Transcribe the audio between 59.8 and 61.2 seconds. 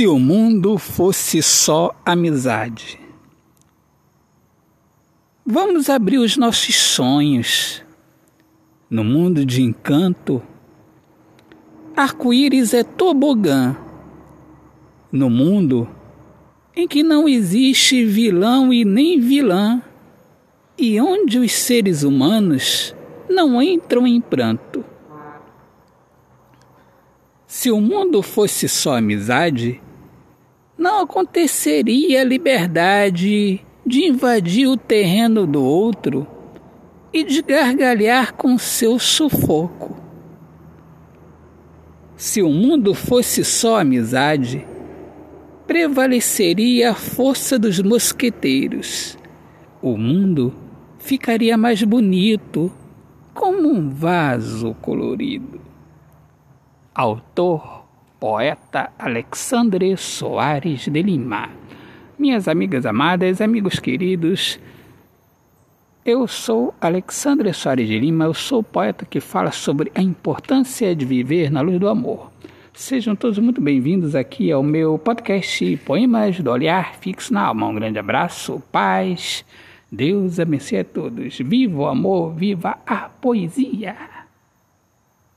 Soares de